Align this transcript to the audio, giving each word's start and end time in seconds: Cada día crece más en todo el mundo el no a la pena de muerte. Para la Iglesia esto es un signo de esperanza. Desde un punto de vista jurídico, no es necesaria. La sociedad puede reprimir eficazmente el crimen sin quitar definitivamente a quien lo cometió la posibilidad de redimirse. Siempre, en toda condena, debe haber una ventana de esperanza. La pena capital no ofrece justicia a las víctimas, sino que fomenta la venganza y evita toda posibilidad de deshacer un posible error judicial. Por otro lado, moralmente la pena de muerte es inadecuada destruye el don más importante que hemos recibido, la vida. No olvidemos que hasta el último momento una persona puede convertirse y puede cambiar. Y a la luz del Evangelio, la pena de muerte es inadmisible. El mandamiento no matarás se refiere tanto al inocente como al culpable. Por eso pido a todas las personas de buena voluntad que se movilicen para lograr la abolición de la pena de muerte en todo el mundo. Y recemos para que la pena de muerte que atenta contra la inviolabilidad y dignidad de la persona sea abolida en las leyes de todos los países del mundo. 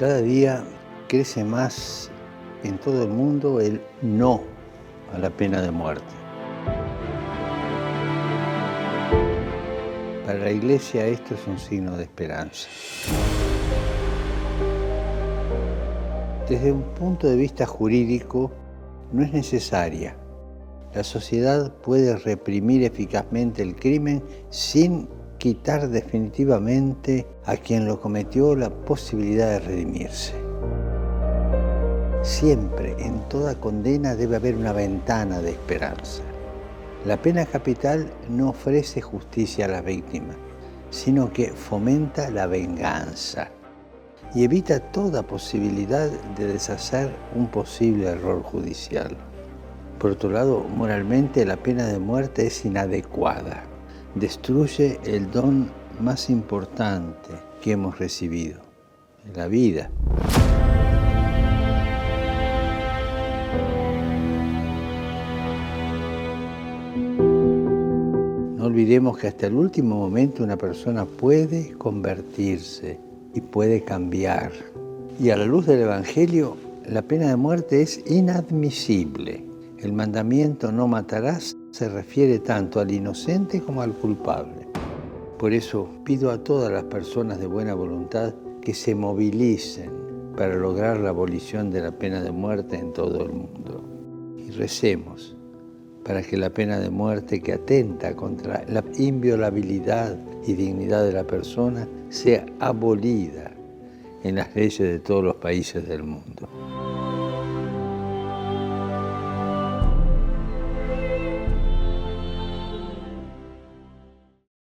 Cada 0.00 0.22
día 0.22 0.64
crece 1.08 1.44
más 1.44 2.10
en 2.64 2.78
todo 2.78 3.02
el 3.02 3.10
mundo 3.10 3.60
el 3.60 3.82
no 4.00 4.40
a 5.12 5.18
la 5.18 5.28
pena 5.28 5.60
de 5.60 5.70
muerte. 5.70 6.14
Para 10.24 10.38
la 10.38 10.52
Iglesia 10.52 11.06
esto 11.06 11.34
es 11.34 11.46
un 11.46 11.58
signo 11.58 11.98
de 11.98 12.04
esperanza. 12.04 12.66
Desde 16.48 16.72
un 16.72 16.94
punto 16.94 17.26
de 17.26 17.36
vista 17.36 17.66
jurídico, 17.66 18.50
no 19.12 19.22
es 19.22 19.34
necesaria. 19.34 20.16
La 20.94 21.04
sociedad 21.04 21.74
puede 21.74 22.16
reprimir 22.16 22.84
eficazmente 22.84 23.62
el 23.62 23.76
crimen 23.76 24.24
sin 24.48 25.10
quitar 25.40 25.88
definitivamente 25.88 27.26
a 27.46 27.56
quien 27.56 27.86
lo 27.86 27.98
cometió 27.98 28.54
la 28.54 28.68
posibilidad 28.68 29.48
de 29.48 29.60
redimirse. 29.60 30.34
Siempre, 32.22 32.94
en 32.98 33.26
toda 33.30 33.54
condena, 33.54 34.14
debe 34.14 34.36
haber 34.36 34.54
una 34.54 34.74
ventana 34.74 35.40
de 35.40 35.52
esperanza. 35.52 36.22
La 37.06 37.16
pena 37.16 37.46
capital 37.46 38.12
no 38.28 38.50
ofrece 38.50 39.00
justicia 39.00 39.64
a 39.64 39.68
las 39.68 39.82
víctimas, 39.82 40.36
sino 40.90 41.32
que 41.32 41.52
fomenta 41.52 42.30
la 42.30 42.46
venganza 42.46 43.48
y 44.34 44.44
evita 44.44 44.92
toda 44.92 45.22
posibilidad 45.22 46.10
de 46.36 46.46
deshacer 46.48 47.16
un 47.34 47.46
posible 47.46 48.08
error 48.08 48.42
judicial. 48.42 49.16
Por 49.98 50.10
otro 50.10 50.28
lado, 50.28 50.66
moralmente 50.76 51.46
la 51.46 51.56
pena 51.56 51.86
de 51.86 51.98
muerte 51.98 52.46
es 52.46 52.62
inadecuada 52.66 53.69
destruye 54.14 54.98
el 55.04 55.30
don 55.30 55.70
más 56.00 56.30
importante 56.30 57.30
que 57.62 57.72
hemos 57.72 57.98
recibido, 57.98 58.60
la 59.34 59.46
vida. 59.46 59.90
No 68.56 68.66
olvidemos 68.66 69.18
que 69.18 69.28
hasta 69.28 69.46
el 69.46 69.54
último 69.54 69.96
momento 69.96 70.42
una 70.42 70.56
persona 70.56 71.04
puede 71.04 71.72
convertirse 71.72 72.98
y 73.34 73.40
puede 73.40 73.82
cambiar. 73.84 74.52
Y 75.18 75.30
a 75.30 75.36
la 75.36 75.44
luz 75.44 75.66
del 75.66 75.82
Evangelio, 75.82 76.56
la 76.86 77.02
pena 77.02 77.28
de 77.28 77.36
muerte 77.36 77.82
es 77.82 78.02
inadmisible. 78.06 79.44
El 79.78 79.92
mandamiento 79.92 80.72
no 80.72 80.88
matarás 80.88 81.56
se 81.70 81.88
refiere 81.88 82.40
tanto 82.40 82.80
al 82.80 82.90
inocente 82.90 83.60
como 83.60 83.82
al 83.82 83.92
culpable. 83.92 84.66
Por 85.38 85.52
eso 85.52 85.88
pido 86.04 86.30
a 86.30 86.42
todas 86.42 86.70
las 86.72 86.84
personas 86.84 87.38
de 87.38 87.46
buena 87.46 87.74
voluntad 87.74 88.34
que 88.60 88.74
se 88.74 88.94
movilicen 88.94 89.90
para 90.36 90.56
lograr 90.56 90.98
la 91.00 91.10
abolición 91.10 91.70
de 91.70 91.80
la 91.80 91.92
pena 91.92 92.22
de 92.22 92.30
muerte 92.30 92.76
en 92.76 92.92
todo 92.92 93.24
el 93.24 93.32
mundo. 93.32 93.84
Y 94.36 94.50
recemos 94.50 95.36
para 96.04 96.22
que 96.22 96.36
la 96.36 96.50
pena 96.50 96.78
de 96.78 96.90
muerte 96.90 97.40
que 97.40 97.52
atenta 97.52 98.14
contra 98.16 98.64
la 98.68 98.84
inviolabilidad 98.98 100.18
y 100.46 100.54
dignidad 100.54 101.04
de 101.04 101.12
la 101.12 101.24
persona 101.24 101.86
sea 102.08 102.44
abolida 102.58 103.52
en 104.22 104.34
las 104.36 104.54
leyes 104.54 104.78
de 104.78 104.98
todos 104.98 105.24
los 105.24 105.36
países 105.36 105.86
del 105.86 106.02
mundo. 106.02 106.48